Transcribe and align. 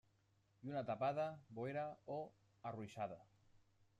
Lluna 0.67 0.81
tapada, 0.87 1.25
boira 1.59 1.85
o 2.17 2.17
arruixada. 2.71 3.21